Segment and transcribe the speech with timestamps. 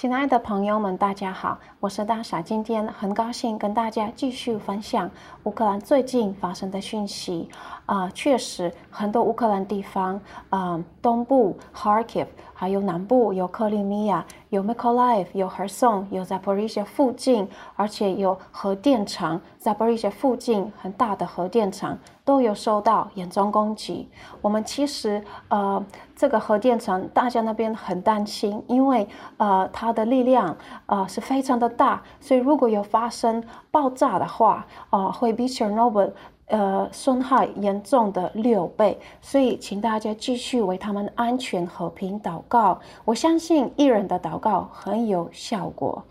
[0.00, 2.40] 亲爱的朋友们，大家好，我是大傻。
[2.40, 5.10] 今天很高兴跟大家继续分享
[5.42, 7.50] 乌克兰最近发生的讯息。
[7.84, 10.18] 啊、确实很多乌克兰地方，
[10.48, 12.28] 啊、东部 Kharkiv，
[12.60, 24.10] 还有南部有克里米亚，有 Mikoliv，有 h e r s o n 有 Zaporizhia 附近，而且有核电厂，Zaporizhia 附近很大的核电厂都有受到严重攻击。
[24.42, 25.82] 我们其实，呃，
[26.14, 29.08] 这个核电厂大家那边很担心，因为，
[29.38, 30.54] 呃，它它的力量，
[30.84, 36.12] 呃，是非常的大，所以如果有发生爆炸的话，呃，会比 Chernobyl，
[36.50, 38.98] 呃，损害严重的六倍。
[39.22, 42.78] 所以，请大家继续为他们安全和平祷告。
[43.04, 46.02] 我相信一人的祷告很有效果。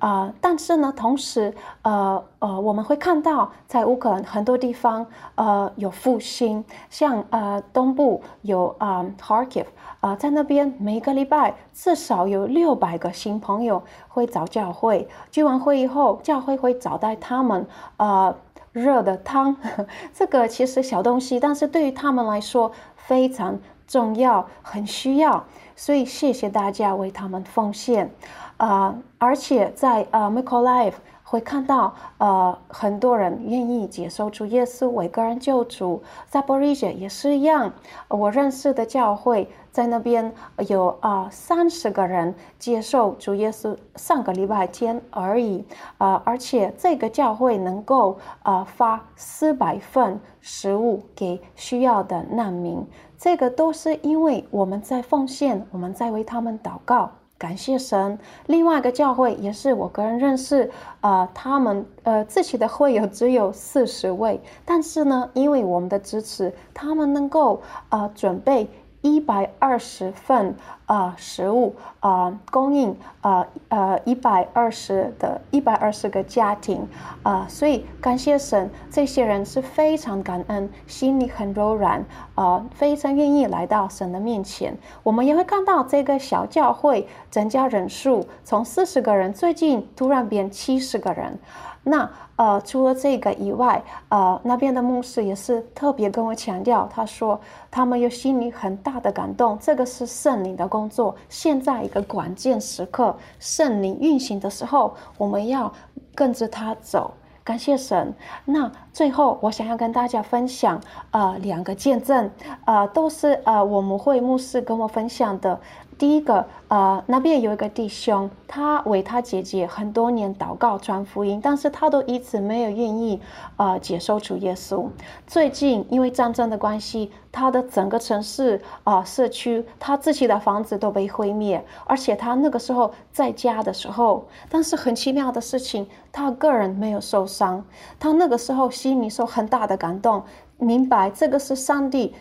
[0.00, 9.64] 啊、呃，但是呢，同时，呃呃，我们会看到在乌克兰很多地方，呃，有复兴，像呃东部有啊、Kharkiv
[10.00, 17.66] 啊、呃，在那边每个礼拜至少有六百个新朋友会找教会，聚完会以后，教会会招待他们，
[17.96, 18.34] 呃，
[18.74, 19.56] 热的汤，
[20.12, 25.44] 这个其实小东西，但是对于他们来说非常重要，很需要，
[25.76, 28.10] 所以谢谢大家为他们奉献。
[28.56, 30.94] 啊、而且在呃，Micro Life
[31.24, 37.72] 会看到呃很多人愿意接受主耶稣为个人救主，Zaporizhzhia 也是一样。
[38.08, 40.32] 我认识的教会在那边
[40.68, 45.64] 有啊三十个人接受主耶稣，上个礼拜天而已。
[45.98, 57.10] 啊、而且这个教会能够啊、呃、发四百份食物给需要的难民，这个都是因为我们在奉献，我们在为他们祷告。
[57.44, 58.18] 感谢神。
[58.46, 60.70] 另外一个教会也是我个人认识，
[61.02, 68.66] 啊、呃，他们呃自己的会友只有四十位，但是呢，因为我们的支持，他们能够啊、呃、准备。
[69.04, 76.88] 一百二十份啊、食物啊、供应啊呃一百二十的一百二十个家庭
[77.22, 82.02] 啊、所以感谢神，这些人是非常感恩，心里很柔软
[82.34, 84.74] 啊、非常愿意来到神的面前。
[85.02, 91.38] 我们也会看到这个小教会增加人数，从四十个人最近突然变七十个人。
[91.84, 97.38] 那呃，除了这个以外，呃，那边的牧师也是特别跟我强调，他说
[97.70, 101.14] 他们有心里很大的感动，这个是圣灵的工作。
[101.28, 105.72] 现在一个关键时刻，圣灵运行的时候，我们要
[106.14, 107.12] 跟着他走。
[107.44, 108.14] 感谢神。
[108.46, 112.30] 那最后，我想要跟大家分享呃两个见证，
[112.64, 115.60] 呃，都是呃我们会牧师跟我分享的。
[115.96, 123.20] 第一个，呃，那边有一个弟兄，他为他姐姐很多年祷告传福音，但是他都一直没有愿意，
[123.56, 124.88] 呃，接受主耶稣。
[125.24, 137.64] 最近因为战争的关系，他的整个城市啊、社区，他自己的房子都被毁灭，而且他那个时候在家的时候，但是很奇妙的事情，他个人没有受伤。
[137.98, 140.22] 他那个时候心里受很大的感动，
[140.58, 142.14] 明白这个是上帝。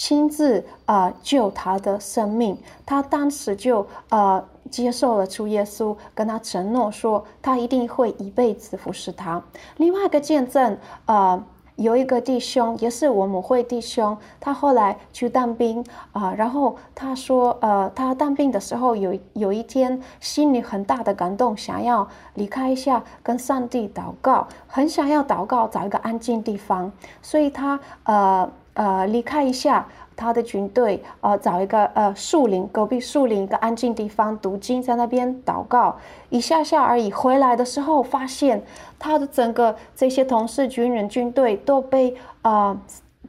[0.00, 9.42] 亲自啊、救他的生命，他当时就呃接受了主耶稣，跟他承诺说他一定会一辈子服侍他。
[9.76, 11.44] 另外一个见证，啊，
[11.78, 26.90] 有一个弟兄也是我们会弟兄，他后来去当兵啊、然后他说呃他当兵的时候有有一天心里很大的感动，想要离开一下，跟上帝祷告，很想要祷告，找一个安静地方，
[27.22, 28.50] 所以他呃。
[28.78, 29.84] 呃，离开一下
[30.14, 35.96] 他的军队，呃，找一个呃树林，隔壁树林一个安静地方读经，在那边祷告
[36.30, 37.10] 一下下而已。
[37.10, 38.62] 回来的时候，发现
[38.96, 42.80] 他的整个这些同事、军人、军队都被啊、呃、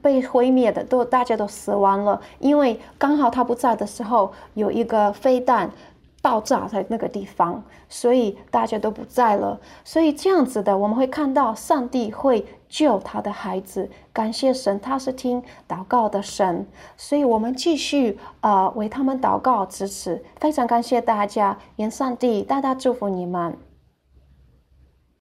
[0.04, 2.22] 被毁灭的，都大家都死亡了。
[2.38, 5.72] 因为刚好他不在的时候，有一个飞弹
[6.22, 9.60] 爆炸在那个地方，所以大家都不在了。
[9.84, 12.46] 所以这样子的，我们会看到上帝会。
[12.70, 23.58] 救他的孩子，感谢神，他是听祷告的神，所以我们继续呃为他们祷告支持，非常感谢大家，愿上帝大大祝福你们。